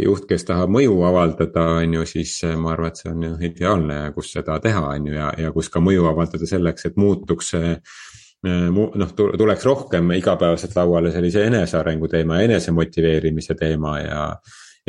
[0.01, 3.35] juht, kes tahab mõju avaldada, on ju, siis eh, ma arvan, et see on ju
[3.49, 7.53] ideaalne, kus seda teha, on ju, ja, ja kus ka mõju avaldada selleks, et muutuks
[7.53, 14.27] see eh, noh, tuleks rohkem igapäevaselt lauale sellise enesearengu teema, enesemotiveerimise teema ja,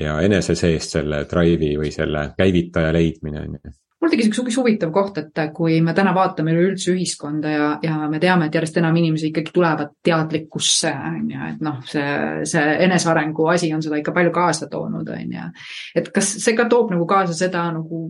[0.01, 4.93] ja enese seest selle drive'i või selle käivitaja leidmine, on ju mul tekkis üks huvitav
[4.93, 8.97] koht, et kui me täna vaatame üleüldse ühiskonda ja, ja me teame, et järjest enam
[9.01, 12.05] inimesi ikkagi tulevad teadlikkusse, on ju, et noh, see,
[12.51, 15.49] see enesearengu asi on seda ikka palju kaasa toonud, on ju.
[15.97, 18.05] et kas see ka toob nagu kaasa seda nagu,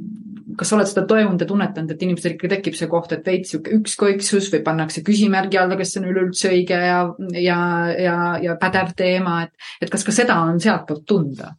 [0.59, 3.55] kas sa oled seda toimunud ja tunnetanud, et inimestel ikka tekib see koht, et veits
[3.55, 7.03] sihuke ükskõiksus või pannakse küsimärgi alla, kas see on üleüldse õige ja,
[7.39, 7.61] ja,
[8.01, 11.55] ja, ja pädev teema, et, et kas ka seda on sealtpoolt tunda?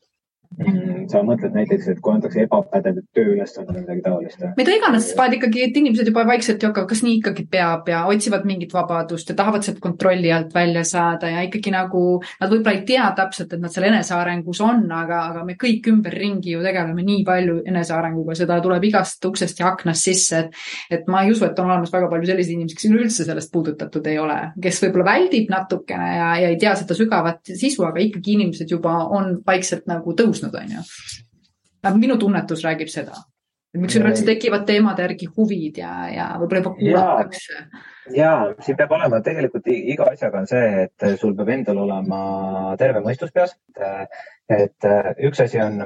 [0.56, 4.44] Mm, sa mõtled näiteks, et kui antakse ebapädev tööülesanne või midagi taolist?
[4.56, 8.06] mida iganes, vaid ikkagi, et inimesed juba vaikselt ju hakkavad, kas nii ikkagi peab ja
[8.08, 12.04] otsivad mingit vabadust ja tahavad sealt kontrolli alt välja saada ja ikkagi nagu
[12.40, 16.56] nad võib-olla ei tea täpselt, et nad seal enesearengus on, aga, aga me kõik ümberringi
[16.56, 20.64] ju tegeleme nii palju enesearenguga, seda tuleb igast uksest ja aknast sisse, et,
[21.00, 24.08] et ma ei usu, et on olemas väga palju selliseid inimesi, kes üleüldse sellest puudutatud
[24.12, 28.38] ei ole, kes võib-olla väldib natukene ja, ja ei tea seda sügavat sisu, aga ikkagi
[28.40, 31.98] inimesed juba on vaikselt nagu tõusnud tõusnud, on ju.
[32.00, 33.18] minu tunnetus räägib seda,
[33.74, 37.66] et miks üleüldse tekivad teemade järgi huvid ja, ja võib-olla juba kuulatakse.
[38.16, 38.32] ja
[38.62, 43.34] siin peab olema tegelikult iga asjaga on see, et sul peab endal olema terve mõistus
[43.34, 43.56] peas.
[44.50, 44.86] et
[45.26, 45.82] üks asi on,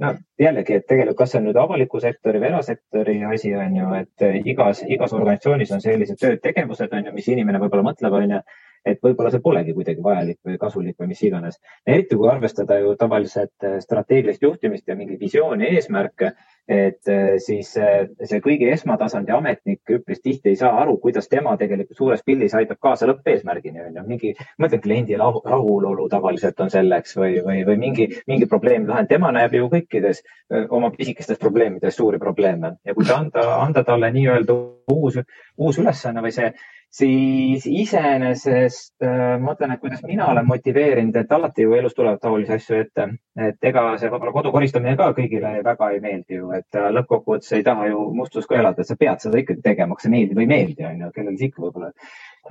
[0.00, 3.90] no jällegi, et tegelikult, kas see on nüüd avaliku sektori või erasektori asi, on ju,
[4.02, 8.38] et igas, igas organisatsioonis on sellised tööd, tegevused, on ju, mis inimene võib-olla mõtleb, on
[8.38, 8.42] ju
[8.84, 11.60] et võib-olla see polegi kuidagi vajalik või kasulik või mis iganes.
[11.86, 16.32] eriti kui arvestada ju tavaliselt eh, strateegilist juhtimist ja mingeid visioone, eesmärke,
[16.68, 21.56] et eh, siis eh, see kõige esmatasandi ametnik üpris tihti ei saa aru, kuidas tema
[21.60, 24.06] tegelikult suures pildis aitab kaasa lõppeesmärgini on ju.
[24.06, 29.08] mingi, ma ütlen kliendi rahulolu tavaliselt on selleks või, või, või mingi, mingi probleemi lahend.
[29.08, 30.22] tema näeb ju kõikides
[30.68, 34.56] oma pisikestes probleemides suuri probleeme ja kui anda, anda talle nii-öelda
[34.92, 35.18] uus,
[35.56, 36.52] uus ülesanne või see
[36.94, 42.20] siis iseenesest äh, ma mõtlen, et kuidas mina olen motiveerinud, et alati ju elus tulevad
[42.22, 43.06] taolisi asju ette,
[43.48, 47.56] et ega see võib-olla kodu koristamine ka kõigile väga ei meeldi ju, et äh, lõppkokkuvõttes
[47.58, 50.46] ei taha ju mustus ka elada, sa pead seda ikkagi tegema, kas see meeldib või
[50.46, 51.90] ei meeldi, on ju, kellele see ikka võib-olla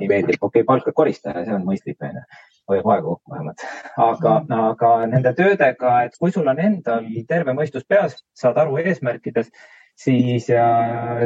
[0.01, 2.25] ei meeldi, okei okay,, palka koristaja, see on mõistlik, on ju.
[2.71, 3.63] Hoiab aega kokku vähemalt.
[3.99, 4.33] aga,
[4.69, 9.51] aga nende töödega, et kui sul on endal terve mõistus peas, saad aru eesmärkidest,
[9.99, 10.47] siis,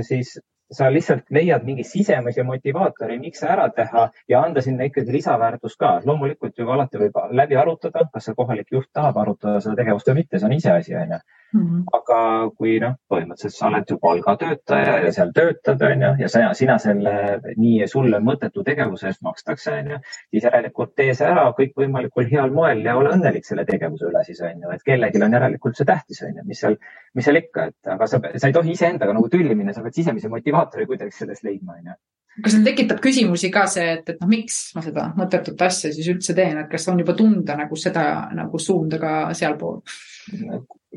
[0.10, 0.32] siis
[0.72, 5.94] sa lihtsalt leiad mingi sisemise motivaatori, miks ära teha ja anda sinna ikkagi lisaväärtust ka.
[6.06, 10.22] loomulikult ju alati võib läbi arutada, kas see kohalik juht tahab arutada seda tegevust või
[10.22, 11.22] mitte, see on iseasi, onju
[11.54, 11.84] Mm -hmm.
[11.98, 16.42] aga kui noh, põhimõtteliselt sa oled ju palgatöötaja ja seal töötad, on ju, ja sa,
[16.60, 17.14] sina selle
[17.56, 20.00] nii sulle mõttetu tegevuse eest makstakse, on ju,
[20.36, 24.44] siis järelikult tee see ära kõikvõimalikul heal moel ja ole õnnelik selle tegevuse üle siis
[24.44, 26.76] on ju, et kellelgi on järelikult see tähtis, on ju, mis seal,
[27.16, 30.02] mis seal ikka, et aga sa, sa ei tohi iseendaga nagu tülli minna, sa pead
[30.02, 32.00] sisemise motivaatori kuidagi sellest leidma, on ju
[32.44, 36.10] kas sul tekitab küsimusi ka see, et, et noh, miks ma seda mõttetut asja siis
[36.14, 39.82] üldse teen, et kas on juba tunda nagu seda nagu suunda ka sealpool?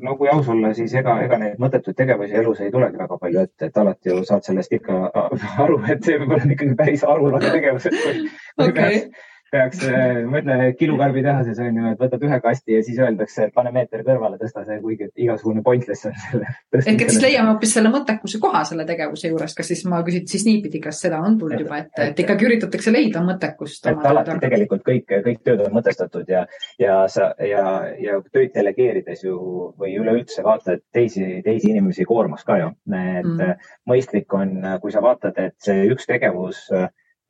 [0.04, 3.42] no kui aus olla, siis ega, ega neid mõttetuid tegevusi elus ei tulegi väga palju
[3.42, 5.00] ette, et alati ju saad sellest ikka
[5.64, 8.80] aru, et see võib olla ikkagi päris arulage tegevus, et kui, kui okay.
[8.80, 13.48] peaks peaks, äh, ma ütlen, kilukarbi-tehases on ju, et võtad ühe kasti ja siis öeldakse,
[13.48, 16.52] et pane meeter kõrvale, tõsta see, kuigi igasugune pointless on selle.
[16.80, 20.26] ehk et siis leiame hoopis selle mõttekuse koha selle tegevuse juures, kas siis ma küsin
[20.30, 23.90] siis niipidi, kas seda on tulnud juba ette, et ikkagi üritatakse leida mõttekust.
[23.90, 24.44] et alati tark.
[24.46, 26.46] tegelikult kõik, kõik tööd on mõtestatud ja,
[26.78, 27.66] ja sa ja,
[28.00, 29.36] ja tööd delegeerides ju
[29.80, 33.68] või üleüldse vaatad teisi, teisi inimesi koormas ka ju, et mm.
[33.90, 36.68] mõistlik on, kui sa vaatad, et see üks tegevus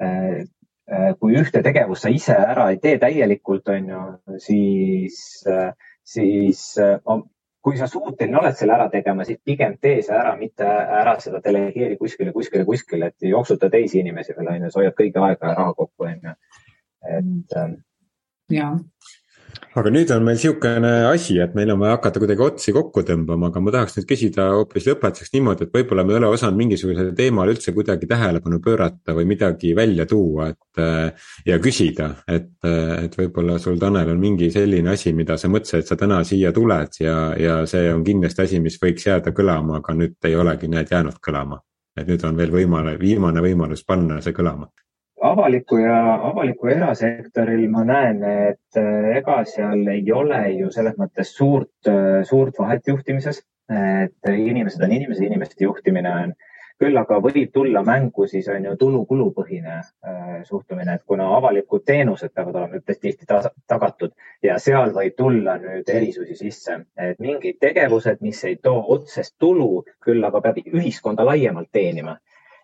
[0.01, 0.47] Äh,
[1.21, 4.01] kui ühte tegevust sa ise ära ei tee täielikult, on ju,
[4.43, 5.69] siis, äh,
[6.03, 6.97] siis äh,
[7.63, 11.43] kui sa suuteline oled selle ära tegema, siis pigem tee see ära, mitte ära seda
[11.45, 15.53] delegeeri kuskile, kuskile, kuskile, et jooksuta teisi inimesi veel, on ju, sa hoiad kõige aega
[15.53, 16.37] ja raha kokku, on ju.
[17.19, 17.59] et.
[18.51, 18.73] ja
[19.79, 23.51] aga nüüd on meil niisugune asi, et meil on vaja hakata kuidagi otsi kokku tõmbama,
[23.51, 27.15] aga ma tahaks nüüd küsida hoopis lõpetuseks niimoodi, et võib-olla me ei ole osanud mingisugusele
[27.19, 30.83] teemale üldse kuidagi tähelepanu pöörata või midagi välja tuua, et.
[31.47, 35.93] ja küsida, et, et võib-olla sul, Tanel, on mingi selline asi, mida sa mõtlesid, et
[35.93, 39.97] sa täna siia tuled ja, ja see on kindlasti asi, mis võiks jääda kõlama, aga
[39.97, 41.63] nüüd ei olegi, näed, jäänud kõlama.
[41.99, 44.71] et nüüd on veel võimale, viimane võimalus panna see kõlama
[45.21, 45.97] avaliku ja
[46.31, 52.23] avaliku erasektoril ma näen, et äh, ega seal ei ole ju selles mõttes suurt, äh,
[52.29, 53.45] suurt vahet juhtimises.
[53.71, 56.33] et inimesed on inimesed, inimeste juhtimine on,
[56.83, 62.33] küll aga võib tulla mängu siis on ju tulu-kulupõhine äh, suhtumine, et kuna avalikud teenused
[62.35, 63.29] peavad olema üpris tihti
[63.71, 64.11] tagatud
[64.43, 69.85] ja seal võib tulla nüüd erisusi sisse, et mingid tegevused, mis ei too otsest tulu,
[70.03, 72.17] küll aga peab ühiskonda laiemalt teenima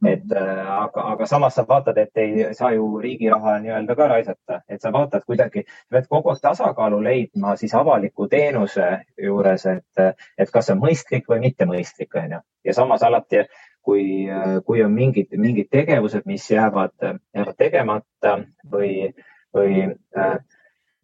[0.05, 4.09] et äh, aga, aga samas sa vaatad, et ei saa ju riigi raha nii-öelda ka
[4.13, 8.89] raisata, et sa vaatad kuidagi, pead kogu aeg tasakaalu leidma siis avaliku teenuse
[9.23, 12.43] juures, et, et kas see on mõistlik või mitte mõistlik, on ju.
[12.69, 13.47] ja samas alati,
[13.87, 14.27] kui,
[14.67, 16.97] kui on mingid, mingid tegevused, mis jäävad,
[17.35, 18.37] jäävad tegemata
[18.73, 19.13] või,
[19.55, 19.87] või,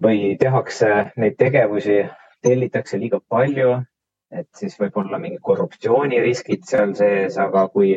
[0.03, 2.03] või tehakse neid tegevusi,
[2.43, 3.77] tellitakse liiga palju,
[4.33, 7.95] et siis võib olla mingid korruptsiooniriskid seal sees, aga kui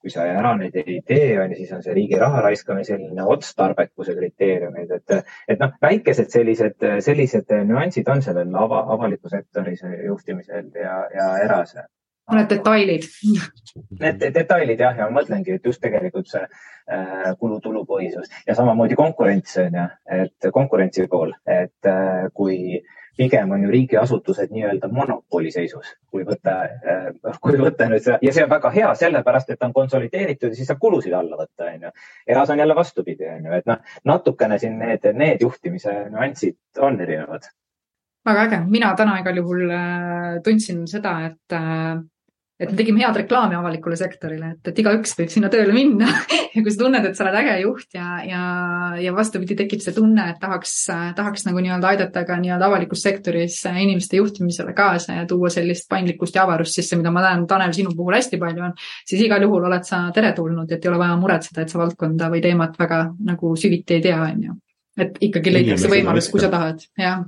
[0.00, 3.26] kui sa ära neid ei tee, on ju, siis on see riigi raha raiskamine selline
[3.34, 9.74] otstarbekuse kriteeriumid, et, et noh, väikesed sellised, sellised nüansid on sellel ava, avaliku sektori
[10.06, 11.88] juhtimisel ja, ja erase.
[12.28, 13.06] Need detailid.
[14.02, 19.56] Need detailid jah, ja ma mõtlengi, et just tegelikult see äh, kulu-tulupõhisus ja samamoodi konkurents
[19.62, 19.86] on ju,
[20.18, 26.56] et konkurentsi pool, et äh, kui äh, pigem on ju riigiasutused nii-öelda monopoliseisus, kui võtta,
[26.64, 27.06] äh,
[27.42, 30.58] kui võtta nüüd seda ja see on väga hea, sellepärast et ta on konsolideeritud ja
[30.58, 31.94] siis saab kulusid alla võtta, onju.
[32.34, 33.80] eras on jälle vastupidi, onju, et noh,
[34.12, 37.50] natukene siin need, need juhtimise nüansid on erinevad.
[38.28, 41.98] väga äge, mina täna igal juhul äh, tundsin seda, et äh,
[42.58, 46.10] et me tegime head reklaami avalikule sektorile, et, et igaüks võib sinna tööle minna.
[46.58, 48.38] Ja kui sa tunned, et sa oled äge juht ja, ja,
[48.98, 50.72] ja vastupidi, tekib see tunne, et tahaks,
[51.14, 56.34] tahaks nagu nii-öelda aidata ka nii-öelda avalikus sektoris inimeste juhtimisele kaasa ja tuua sellist paindlikkust
[56.34, 58.74] ja avarust sisse, mida ma näen, Tanel, sinu puhul hästi palju on,
[59.06, 62.42] siis igal juhul oled sa teretulnud, et ei ole vaja muretseda, et sa valdkonda või
[62.42, 64.60] teemat väga nagu süviti ei tea, on ju.
[65.04, 67.22] et ikkagi leitakse võimalus, kui sa tahad, jah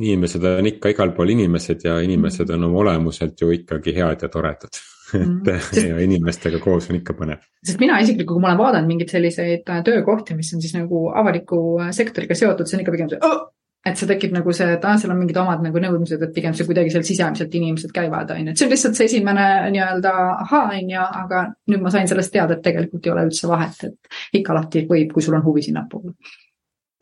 [0.00, 4.28] inimesed on ikka igal pool inimesed ja inimesed on oma olemuselt ju ikkagi head ja
[4.28, 4.80] toredad
[5.14, 5.40] mm.
[5.54, 7.42] et sest, ja inimestega koos on ikka põnev.
[7.66, 11.08] sest mina isiklikult, kui ma olen vaadanud mingeid selliseid äh, töökohti, mis on siis nagu
[11.14, 13.44] avaliku äh, sektoriga seotud, see on ikka pigem see oh!
[13.84, 16.54] et see tekib nagu see, et aa, seal on mingid omad nagu nõudmised, et pigem
[16.56, 20.12] see kuidagi seal sisemiselt inimesed käivad, on ju, et see on lihtsalt see esimene nii-öelda
[20.46, 23.84] ahaa, on ju, aga nüüd ma sain sellest teada, et tegelikult ei ole üldse vahet,
[23.90, 26.14] et ikka alati võib, kui sul on huvi sinnapoole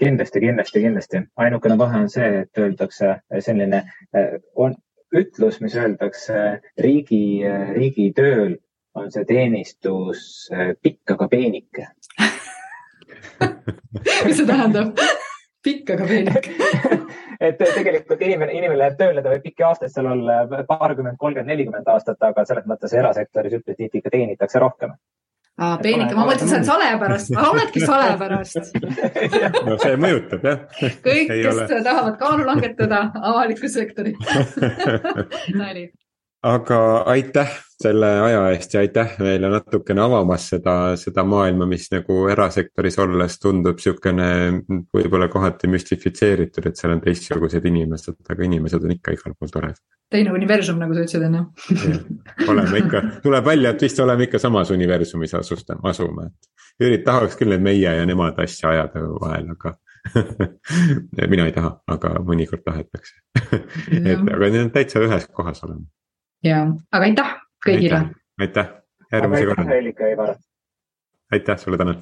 [0.03, 1.23] kindlasti, kindlasti, kindlasti.
[1.37, 3.83] ainukene vahe on see, et öeldakse selline,
[4.17, 4.75] eh, on
[5.17, 6.39] ütlus, mis öeldakse
[6.81, 7.43] riigi,
[7.77, 8.57] riigitööl
[8.99, 11.89] on see teenistus eh, pikk, aga peenike
[14.27, 14.99] mis see tähendab?
[15.63, 16.57] pikk, aga peenike
[17.47, 21.89] et tegelikult inimene, inimene läheb tööle, ta võib pikki aastaid seal olla, paarkümmend, kolmkümmend, nelikümmend
[21.95, 24.95] aastat, aga selles mõttes erasektoris tihti ikka teenitakse rohkem
[25.61, 28.73] aa, peenike, ma mõtlesin, sa oled sale pärast, oledki sale pärast
[29.69, 30.63] no see mõjutab jah.
[31.05, 31.83] kõik, kes ole.
[31.85, 34.17] tahavad kaalu langetada, avalikku sektorit.
[35.61, 35.91] Nali
[36.43, 36.79] aga
[37.13, 37.51] aitäh
[37.83, 43.39] selle aja eest ja aitäh meile natukene avamast seda, seda maailma, mis nagu erasektoris olles
[43.43, 44.29] tundub sihukene
[44.95, 49.83] võib-olla kohati müstifitseeritud, et seal on teistsugused inimesed, aga inimesed on ikka igal pool toredad.
[50.13, 52.03] teine universum, nagu sa ütlesid, on ju.
[52.53, 57.39] oleme ikka, tuleb välja, et vist oleme ikka samas universumis asustame, asume, et ürit-, tahaks
[57.39, 59.77] küll need meie ja nemad asja ajada vahel, aga
[61.33, 63.23] mina ei taha, aga mõnikord tahetakse
[63.91, 65.87] et aga need on täitsa ühes kohas oleme.
[66.45, 66.63] Ja,
[66.93, 67.35] aga aitäh
[67.67, 68.01] kõigile.
[68.41, 68.73] aitäh,
[69.13, 70.35] järgmise aitäh, ja Ivar.
[71.33, 72.01] aitäh sulle, Tanel